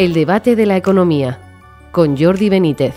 [0.00, 1.38] El debate de la economía
[1.92, 2.94] con Jordi Benítez.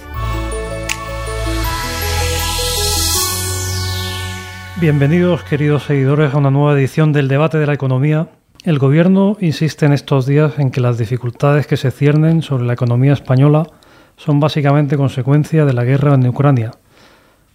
[4.79, 8.29] Bienvenidos, queridos seguidores, a una nueva edición del debate de la economía.
[8.63, 12.71] El Gobierno insiste en estos días en que las dificultades que se ciernen sobre la
[12.71, 13.67] economía española
[14.15, 16.71] son básicamente consecuencia de la guerra en Ucrania.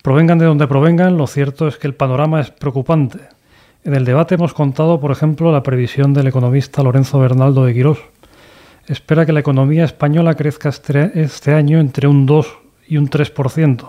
[0.02, 3.20] Provengan de donde provengan, lo cierto es que el panorama es preocupante.
[3.82, 7.98] En el debate hemos contado, por ejemplo, la previsión del economista Lorenzo Bernaldo de Quirós,
[8.88, 13.88] espera que la economía española crezca este, este año entre un 2 y un 3%,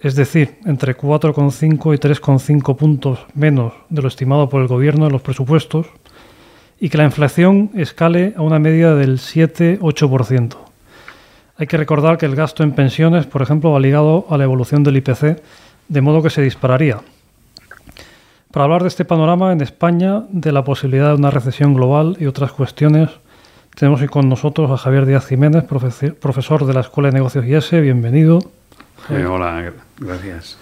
[0.00, 5.12] es decir, entre 4,5 y 3,5 puntos menos de lo estimado por el Gobierno en
[5.12, 5.86] los presupuestos,
[6.78, 10.56] y que la inflación escale a una media del 7-8%.
[11.56, 14.82] Hay que recordar que el gasto en pensiones, por ejemplo, va ligado a la evolución
[14.82, 15.40] del IPC,
[15.88, 16.98] de modo que se dispararía.
[18.50, 22.26] Para hablar de este panorama en España, de la posibilidad de una recesión global y
[22.26, 23.10] otras cuestiones,
[23.74, 27.70] tenemos hoy con nosotros a Javier Díaz Jiménez, profesor de la Escuela de Negocios IES.
[27.82, 28.38] Bienvenido.
[29.10, 30.58] Eh, hola, gracias.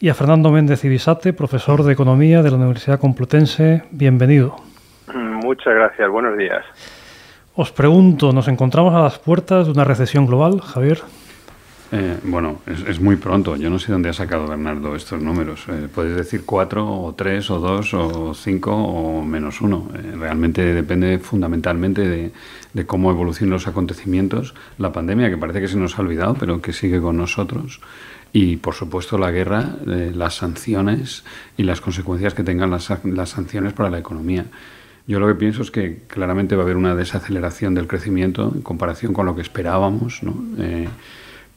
[0.00, 3.84] Y a Fernando Méndez Ibisate, profesor de Economía de la Universidad Complutense.
[3.90, 4.56] Bienvenido.
[5.14, 6.08] Muchas gracias.
[6.10, 6.64] Buenos días.
[7.54, 11.00] Os pregunto, ¿nos encontramos a las puertas de una recesión global, Javier?
[11.90, 13.56] Eh, bueno, es, muy pronto.
[13.56, 15.64] Yo no sé dónde ha sacado Bernardo estos números.
[15.68, 19.88] Eh, decir cuatro, o tres, o dos, o cinco, o menos uno.
[19.94, 22.06] Eh, realmente depende fundamentalmente
[22.72, 24.54] de, cómo evolucionan los acontecimientos.
[24.76, 27.80] La pandemia, que parece que se nos ha olvidado, pero que sigue con nosotros.
[28.32, 31.24] Y, por supuesto, la guerra, las sanciones
[31.56, 34.44] y las consecuencias que tengan las, las sanciones para la economía.
[35.06, 38.60] Yo lo que pienso es que claramente va a haber una desaceleración del crecimiento en
[38.60, 40.34] comparación con lo que esperábamos, ¿no?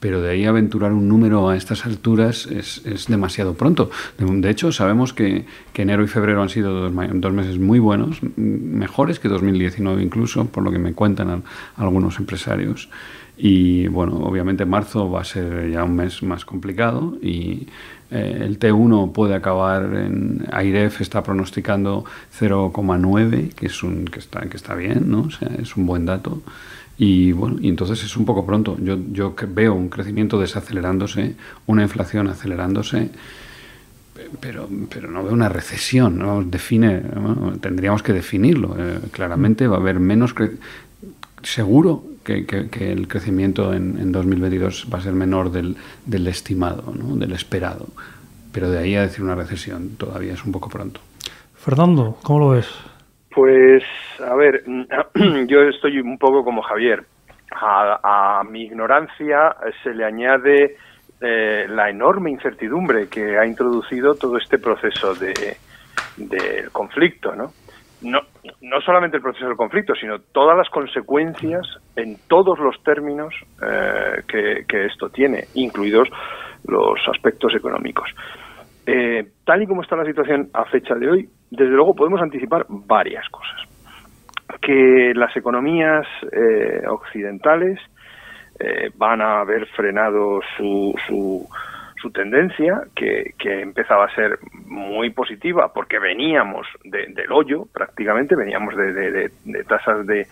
[0.01, 3.91] Pero de ahí aventurar un número a estas alturas es, es demasiado pronto.
[4.17, 9.19] De, hecho, sabemos que, que, enero y febrero han sido dos, meses muy buenos, mejores
[9.19, 11.43] que 2019 incluso, por lo que me cuentan
[11.77, 12.89] algunos empresarios.
[13.37, 17.67] Y bueno, obviamente marzo va a ser ya un mes más complicado y
[18.09, 22.05] eh, el T1 puede acabar en AIREF está pronosticando
[22.39, 25.21] 0,9, que es un que está que está bien, ¿no?
[25.21, 26.41] O sea, es un buen dato.
[27.03, 28.77] Y bueno, y entonces es un poco pronto.
[28.79, 31.33] Yo, yo veo un crecimiento desacelerándose,
[31.65, 33.09] una inflación acelerándose,
[34.39, 36.19] pero, pero no veo una recesión.
[36.19, 36.43] ¿no?
[36.43, 37.01] Define,
[37.59, 38.75] tendríamos que definirlo.
[38.77, 40.35] Eh, claramente va a haber menos.
[41.41, 46.93] Seguro que, que, el crecimiento en, en, 2022 va a ser menor del, del estimado,
[46.95, 47.15] ¿no?
[47.15, 47.87] del esperado.
[48.51, 51.01] Pero de ahí a decir una recesión todavía es un poco pronto.
[51.55, 52.67] Fernando, ¿cómo lo ves?
[53.33, 53.83] Pues,
[54.19, 54.63] a ver,
[55.47, 57.03] yo estoy un poco como Javier.
[57.53, 60.77] A, mi ignorancia se le añade
[61.19, 65.57] eh, la enorme incertidumbre que ha introducido todo este proceso de,
[66.71, 67.51] conflicto, ¿no?
[68.01, 68.21] ¿no?
[68.61, 71.61] No solamente el proceso del conflicto, sino todas las consecuencias
[71.95, 76.09] en todos los términos eh, que, esto tiene, incluidos
[76.65, 78.09] los aspectos económicos.
[78.85, 82.65] Eh, tal y como está la situación a fecha de hoy, desde luego podemos anticipar
[82.69, 83.61] varias cosas.
[84.61, 87.79] Que las economías eh, occidentales
[88.59, 91.47] eh, van a haber frenado su, su,
[92.11, 99.29] tendencia, que, empezaba a ser muy positiva, porque veníamos del hoyo prácticamente, veníamos de,
[99.67, 100.27] tasas de,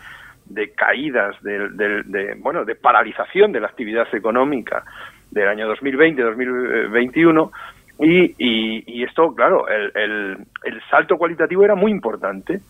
[0.46, 4.84] de caídas, de, bueno, de paralización de la actividad económica
[5.32, 7.52] del año 2020-2021
[8.00, 12.62] y, y, esto, claro, el, el, salto cualitativo era muy importante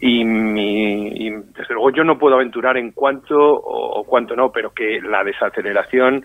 [0.00, 5.00] y, mi, desde luego yo no puedo aventurar en cuánto o, cuánto no, pero que
[5.02, 6.24] la desaceleración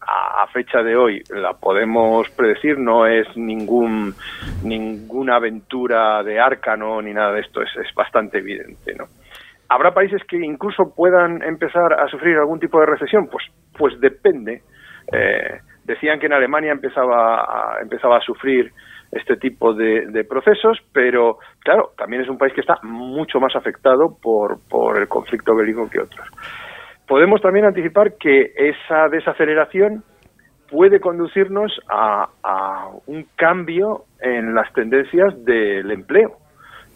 [0.00, 4.14] a, fecha de hoy la podemos predecir, no es ningún
[4.62, 9.06] ninguna aventura de arcano ni nada de esto, es, es bastante evidente, ¿no?
[9.68, 13.26] ¿Habrá países que incluso puedan empezar a sufrir algún tipo de recesión?
[13.26, 13.44] Pues,
[13.76, 14.62] pues depende.
[15.10, 18.72] Eh, Decían que en Alemania empezaba a, empezaba a sufrir
[19.12, 24.16] este tipo de, procesos, pero claro, también es un país que está mucho más afectado
[24.20, 26.26] por, por el conflicto bélico que otros.
[27.06, 30.02] Podemos también anticipar que esa desaceleración
[30.70, 32.28] puede conducirnos a,
[33.06, 36.38] un cambio en las tendencias del empleo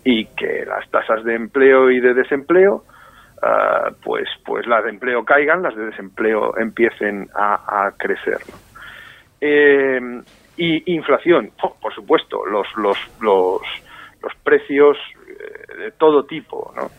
[0.04, 2.82] y que las tasas de empleo y de desempleo
[3.42, 8.38] ah, pues pues las de empleo caigan, las de desempleo empiecen a, a crecer.
[9.40, 10.00] Eh,
[10.56, 13.62] y inflación, por supuesto, los, los, los,
[14.20, 14.96] los precios
[15.28, 16.90] eh, de todo tipo, ¿no?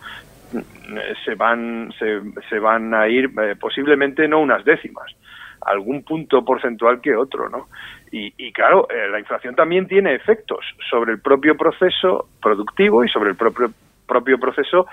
[1.23, 5.15] se van se, se van a ir eh, posiblemente no unas décimas
[5.61, 7.67] algún punto porcentual que otro no
[8.11, 13.29] y, y claro la inflación también tiene efectos sobre el propio proceso productivo y sobre
[13.29, 13.71] el propio
[14.07, 14.87] propio proceso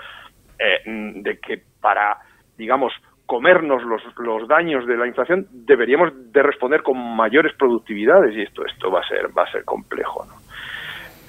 [0.85, 2.19] de que para
[2.57, 2.93] digamos,
[3.27, 8.65] comernos los, los daños de la inflación, deberíamos de responder con mayores productividades y esto
[8.65, 10.47] esto va a ser va a ser complejo, ¿no?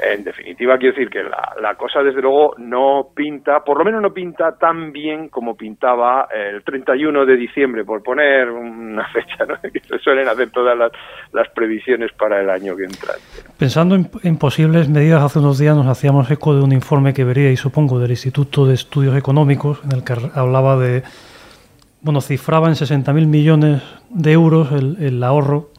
[0.01, 4.13] En definitiva, quiero decir que la, cosa, desde luego, no pinta, por lo menos no
[4.13, 9.57] pinta tan bien como pintaba el 31 de diciembre, por poner una fecha ¿no?
[9.73, 13.15] que se suelen hacer todas las, previsiones para el año que entra.
[13.59, 17.51] Pensando en, posibles medidas, hace unos días nos hacíamos eco de un informe que vería,
[17.51, 21.03] y supongo, del Instituto de Estudios Económicos, en el que hablaba de,
[22.01, 25.71] bueno, cifraba en 60.000 millones de euros el, ahorro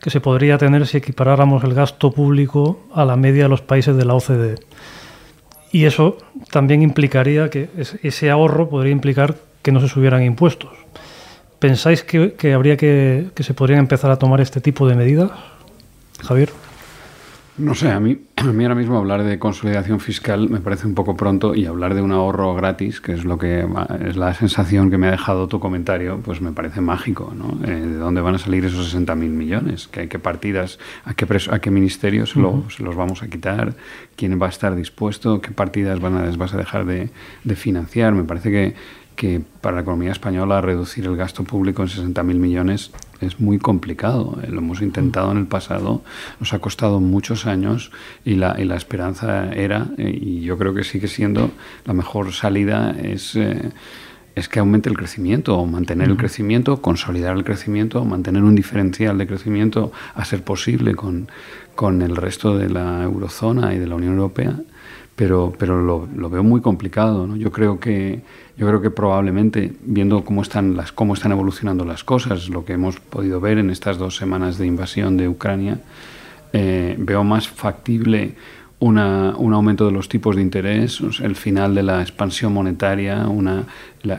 [0.00, 3.96] que se podría tener si equiparáramos el gasto público a la media de los países
[3.96, 4.56] de la OCDE.
[5.72, 6.18] Y eso
[6.50, 7.68] también implicaría que
[8.02, 10.70] ese ahorro podría implicar que no se subieran impuestos.
[11.58, 15.30] ¿Pensáis que, habría que, que se podrían empezar a tomar este tipo de medidas,
[16.22, 16.50] Javier?
[17.60, 20.94] No sé, a mí, a mí ahora mismo hablar de consolidación fiscal me parece un
[20.94, 23.66] poco pronto y hablar de un ahorro gratis, que es lo que
[24.06, 27.62] es la sensación que me ha dejado tu comentario, pues me parece mágico, ¿no?
[27.66, 29.88] Eh, ¿De dónde van a salir esos 60.000 millones?
[29.88, 32.40] ¿Qué, ¿Qué partidas, a qué, a qué ministerios se,
[32.82, 33.74] los vamos a quitar?
[34.16, 35.42] ¿Quién va a estar dispuesto?
[35.42, 37.10] ¿Qué partidas van a, les vas a dejar de,
[37.44, 38.14] de financiar?
[38.14, 38.74] Me parece que
[39.20, 42.90] que para la economía española reducir el gasto público en 60.000 millones
[43.20, 44.38] es muy complicado.
[44.42, 46.02] Eh, lo hemos intentado en el pasado,
[46.38, 47.92] nos ha costado muchos años
[48.24, 51.50] y la, y la esperanza era, eh, y yo creo que sigue siendo,
[51.84, 53.36] la mejor salida es...
[53.36, 53.70] Eh,
[54.36, 59.18] es que aumente el crecimiento, o mantener el crecimiento, consolidar el crecimiento, mantener un diferencial
[59.18, 61.28] de crecimiento a ser posible con,
[61.74, 64.54] con el resto de la eurozona y de la Unión Europea
[65.20, 67.26] pero, pero lo, lo veo muy complicado.
[67.26, 67.36] ¿no?
[67.36, 68.22] Yo creo que
[68.56, 72.72] yo creo que probablemente viendo cómo están las cómo están evolucionando las cosas, lo que
[72.72, 75.78] hemos podido ver en estas dos semanas de invasión de Ucrania,
[76.54, 78.34] eh, veo más factible
[78.78, 83.66] una, un aumento de los tipos de interés, el final de la expansión monetaria, una,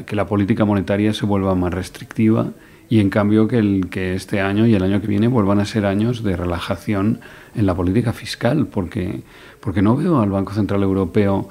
[0.06, 2.51] que la política monetaria se vuelva más restrictiva
[2.91, 5.65] y en cambio que, el, que este año y el año que viene vuelvan a
[5.65, 7.21] ser años de relajación
[7.55, 9.21] en la política fiscal, porque
[9.61, 11.47] porque no veo al Banco Central Europeo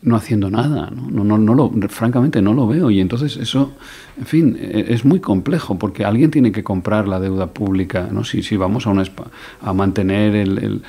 [0.00, 1.24] no haciendo nada, ¿no?
[1.24, 3.72] No, no, lo, francamente no lo veo y entonces eso,
[4.16, 8.22] en fin, e, es muy complejo porque alguien tiene que comprar la deuda pública, ¿no?
[8.24, 9.04] Si, si vamos a, una,
[9.60, 10.82] a mantener el,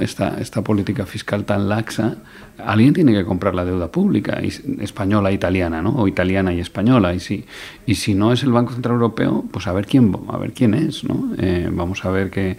[0.00, 2.16] esta, esta política fiscal tan laxa,
[2.64, 4.40] alguien tiene que comprar la deuda pública,
[4.80, 5.90] española, italiana, ¿no?
[5.96, 7.44] O italiana y española y si,
[7.86, 10.74] y si no es el Banco Central Europeo, pues a ver quién, a ver quién
[10.74, 11.34] es, ¿no?
[11.38, 12.56] Eh, vamos a ver que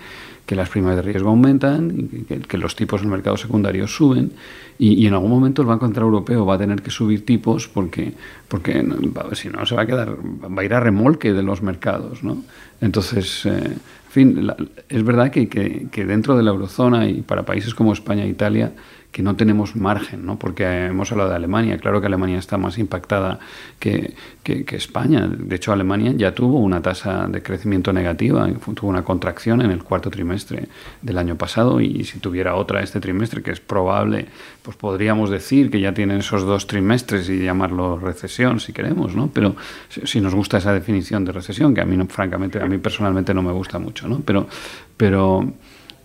[0.51, 2.09] que las primas de riesgo aumentan,
[2.45, 4.33] que, los tipos en el mercado secundario suben
[4.77, 8.12] y, en algún momento el Banco Central Europeo va a tener que subir tipos porque,
[8.50, 8.86] porque
[9.31, 12.21] si no se va a quedar, va a ir a remolque de los mercados.
[12.21, 12.44] ¿no?
[12.81, 14.51] Entonces, eh, en fin,
[14.89, 18.74] es verdad que, que, dentro de la eurozona y para países como España e Italia,
[19.11, 20.39] que no tenemos margen, ¿no?
[20.39, 23.39] porque hemos hablado de Alemania, claro que Alemania está más impactada
[23.77, 24.13] que,
[24.43, 25.27] que, España.
[25.27, 29.83] De hecho, Alemania ya tuvo una tasa de crecimiento negativa, tuvo una contracción en el
[29.83, 30.69] cuarto trimestre
[31.01, 34.27] del año pasado y si tuviera otra este trimestre, que es probable,
[34.63, 39.29] pues podríamos decir que ya tienen esos dos trimestres y llamarlo recesión si queremos, ¿no?
[39.33, 39.55] Pero
[39.89, 43.41] si nos gusta esa definición de recesión, que a mí, francamente, a mí personalmente no
[43.41, 44.21] me gusta mucho, ¿no?
[44.21, 44.47] Pero,
[44.95, 45.51] pero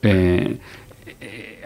[0.03, 0.59] eh,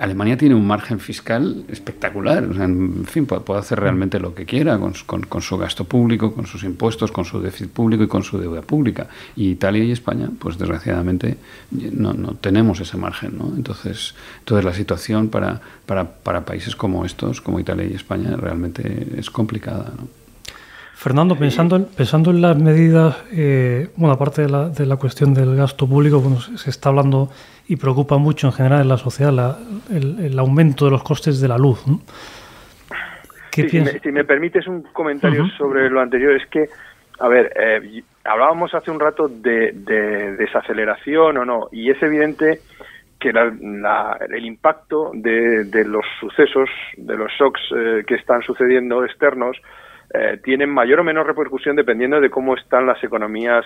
[0.00, 2.42] Alemania tiene un margen fiscal espectacular.
[2.42, 7.12] en fin, puede, hacer realmente lo que quiera con, su gasto público, con sus impuestos,
[7.12, 9.08] con su déficit público y con su deuda pública.
[9.36, 11.36] Y Italia y España, pues desgraciadamente,
[11.70, 13.36] no, tenemos ese margen.
[13.36, 13.52] ¿no?
[13.54, 14.14] Entonces,
[14.46, 19.92] toda la situación para, para, países como estos, como Italia y España, realmente es complicada.
[21.00, 25.32] Fernando, pensando en, pensando en las medidas, eh, bueno, aparte de la, de la, cuestión
[25.32, 27.30] del gasto público, bueno, se está hablando
[27.68, 29.56] y preocupa mucho en general en la sociedad
[29.90, 31.82] el, aumento de los costes de la luz.
[33.50, 36.68] si, me, permites un comentario sobre lo anterior, es que,
[37.18, 39.72] a ver, eh, hablábamos hace un rato de,
[40.38, 42.60] desaceleración o no, y es evidente
[43.18, 49.56] que el impacto de, los sucesos, de los shocks eh, que están sucediendo externos,
[50.12, 53.64] eh, tienen mayor o menor repercusión dependiendo de cómo están las economías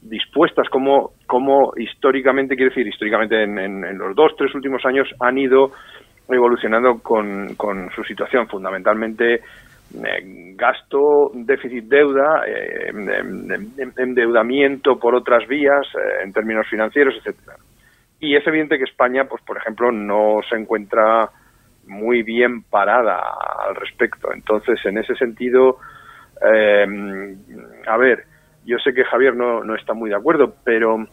[0.00, 5.72] dispuestas, como, como históricamente, quiero decir, históricamente en, los dos, tres últimos años han ido
[6.28, 7.56] evolucionando con,
[7.94, 12.92] su situación, fundamentalmente eh, gasto, déficit, deuda, eh,
[13.96, 15.86] endeudamiento por otras vías
[16.22, 17.56] en términos financieros, etcétera.
[18.20, 21.30] Y es evidente que España, pues por ejemplo, no se encuentra
[21.86, 23.20] muy bien parada
[23.66, 24.32] al respecto.
[24.32, 25.78] Entonces, en ese sentido,
[26.40, 26.86] eh,
[27.86, 28.24] a ver,
[28.64, 31.06] yo sé que Javier no, no está muy de acuerdo, pero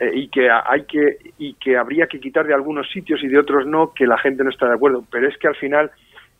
[0.00, 3.38] eh, y que hay que y que habría que quitar de algunos sitios y de
[3.38, 5.02] otros no, que la gente no está de acuerdo.
[5.10, 5.90] Pero es que al final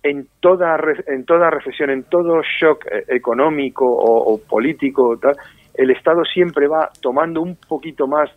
[0.02, 5.36] en toda, en toda recesión, en todo shock eh, económico o, político, tal,
[5.78, 8.28] el Estado siempre va tomando un poquito más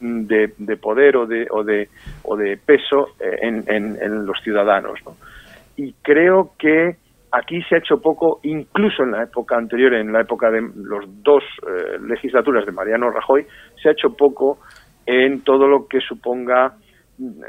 [0.00, 0.48] de,
[0.82, 1.88] poder o de, o de,
[2.24, 4.98] o de peso eh, en, en, los ciudadanos.
[5.76, 6.96] Y creo que
[7.30, 11.04] aquí se ha hecho poco, incluso en la época anterior, en la época de los
[11.22, 13.46] dos eh, legislaturas de Mariano Rajoy,
[13.80, 14.58] se ha hecho poco
[15.06, 16.74] en todo lo que suponga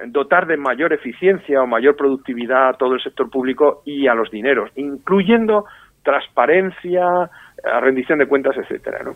[0.08, 4.29] dotar de mayor eficiencia o mayor productividad a todo el sector público y a los
[4.29, 5.65] dineros, incluyendo
[6.03, 7.29] transparencia,
[7.82, 9.16] rendición de cuentas, etcétera, ¿no?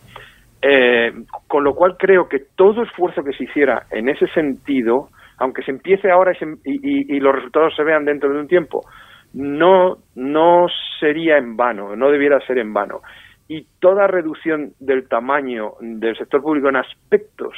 [0.66, 1.12] Eh,
[1.50, 5.72] con lo cual creo que todo esfuerzo que se hiciera en ese sentido, aunque se
[5.72, 6.32] empiece ahora
[6.64, 8.86] y, los resultados se vean dentro de un tiempo,
[9.34, 10.68] no, no
[11.02, 13.02] sería en vano, no debiera ser en vano.
[13.50, 17.54] Y toda reducción del tamaño del sector público en aspectos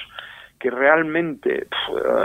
[0.59, 1.67] que realmente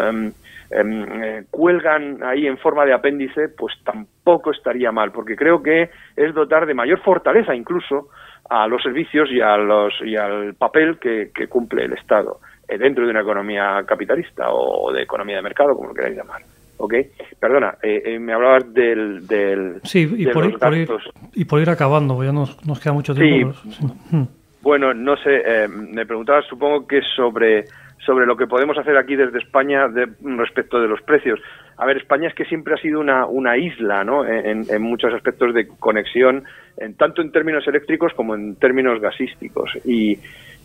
[0.09, 0.33] em,
[0.71, 5.91] em, eh, cuelgan ahí en forma de apéndice, pues tampoco estaría mal, porque creo que
[6.17, 8.09] es dotar de mayor fortaleza incluso
[8.51, 13.05] a los servicios y, a los, y al papel que, cumple el Estado eh, dentro
[13.05, 16.43] de una economía capitalista o de economía de mercado, como lo queráis llamar.
[16.77, 16.95] ¿ok?
[17.39, 19.27] Perdona, eh, me hablabas del...
[19.27, 20.89] del sí, y, por ir,
[21.35, 23.55] y, por ir, acabando, ya nos, nos queda mucho tiempo.
[23.63, 23.87] Sí.
[24.63, 27.65] Bueno, no sé, me preguntabas, supongo que sobre
[28.05, 29.87] sobre lo que podemos hacer aquí desde España
[30.39, 31.39] respecto de los precios.
[31.77, 34.25] A ver, España es que siempre ha sido una, una isla, ¿no?
[34.27, 36.45] En, muchos aspectos de conexión,
[36.77, 39.71] en, tanto en términos eléctricos como en términos gasísticos.
[39.85, 40.19] Y,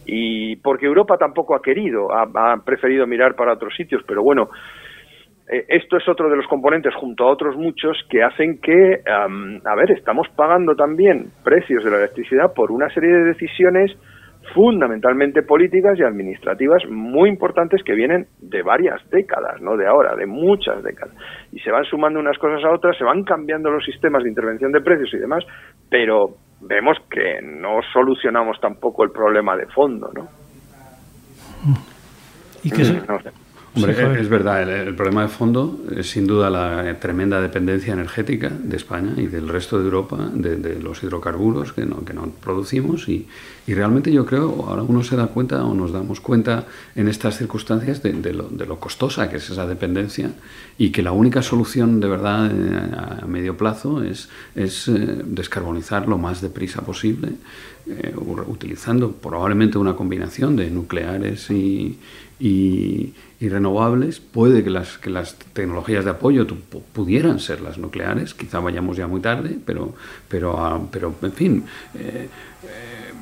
[0.06, 4.50] y porque Europa tampoco ha querido, ha, preferido mirar para otros sitios, pero bueno,
[5.52, 9.76] eh, esto es otro de los componentes, junto a otros muchos, que hacen que, a
[9.76, 13.92] ver, estamos pagando también precios de la electricidad por una serie de decisiones
[14.54, 20.26] fundamentalmente políticas y administrativas muy importantes que vienen de varias décadas, no de ahora, de
[20.26, 21.16] muchas décadas.
[21.52, 24.72] Y se van sumando unas cosas a otras, se van cambiando los sistemas de intervención
[24.72, 25.44] de precios y demás,
[25.90, 30.28] pero vemos que no solucionamos tampoco el problema de fondo, ¿no?
[32.64, 32.84] ¿Y qué
[33.76, 38.50] mm, no es verdad, el, problema de fondo es sin duda la tremenda dependencia energética
[38.50, 43.08] de España y del resto de Europa de, los hidrocarburos que no, que no producimos
[43.10, 43.28] y,
[43.68, 46.66] y, realmente yo creo, ahora uno se da cuenta o nos damos cuenta
[46.96, 50.32] en estas circunstancias de, lo, de, lo, costosa que es esa dependencia
[50.78, 56.08] y que la única solución de verdad eh, a medio plazo es, es eh, descarbonizar
[56.08, 57.34] lo más deprisa posible
[57.88, 58.16] eh,
[58.48, 62.00] utilizando probablemente una combinación de nucleares y,
[62.40, 66.48] y, renovables, puede que las, que las tecnologías de apoyo
[66.94, 69.94] pudieran ser las nucleares, quizá vayamos ya muy tarde, pero,
[70.28, 71.64] pero, ah, pero en fin,
[71.94, 72.28] eh,
[72.64, 73.14] eh,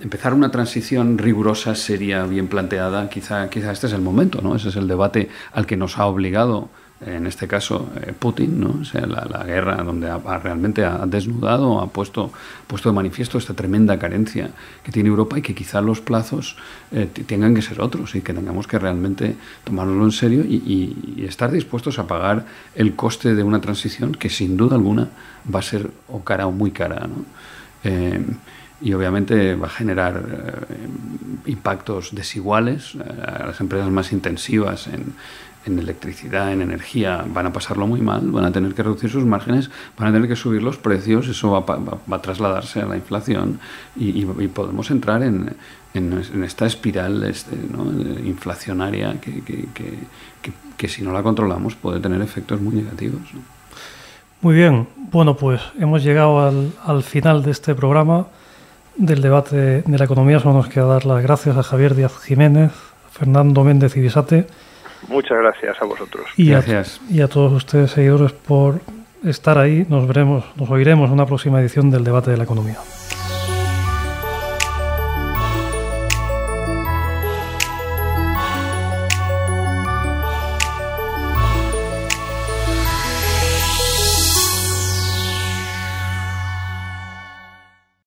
[0.00, 4.54] empezar una transición rigurosa sería bien planteada, quizá, quizá este es el momento, ¿no?
[4.54, 6.68] ese es el debate al que nos ha obligado
[7.00, 8.78] en este caso eh, Putin, ¿no?
[8.80, 10.10] o sea, la, guerra donde
[10.42, 12.32] realmente ha desnudado, ha puesto,
[12.66, 14.50] puesto de manifiesto esta tremenda carencia
[14.82, 16.56] que tiene Europa y que quizá los plazos
[16.92, 21.50] eh, tengan que ser otros y que tengamos que realmente tomárnoslo en serio y, estar
[21.50, 25.08] dispuestos a pagar el coste de una transición que sin duda alguna
[25.52, 27.06] va a ser o cara o muy cara.
[27.08, 27.24] ¿no?
[27.82, 28.20] Eh,
[28.84, 30.66] y obviamente va a generar
[31.46, 35.14] impactos desiguales a las empresas más intensivas en,
[35.66, 39.24] en electricidad, en energía, van a pasarlo muy mal, van a tener que reducir sus
[39.24, 43.58] márgenes, van a tener que subir los precios, eso va, a trasladarse a la inflación
[43.96, 45.56] y, podemos entrar en,
[45.94, 47.56] en, esta espiral este,
[48.24, 49.66] inflacionaria que, que,
[50.76, 53.22] que, si no la controlamos puede tener efectos muy negativos.
[54.42, 58.26] Muy bien, bueno pues hemos llegado al, al final de este programa
[58.96, 60.40] del debate de la economía.
[60.40, 62.72] Solo nos queda dar las gracias a Javier Díaz Jiménez,
[63.10, 64.46] Fernando Méndez y Bisate
[65.08, 66.26] Muchas gracias a vosotros.
[66.36, 67.00] Y gracias.
[67.08, 68.80] A, y a todos ustedes, seguidores, por
[69.24, 69.86] estar ahí.
[69.88, 72.78] Nos veremos, nos oiremos en una próxima edición del debate de la economía.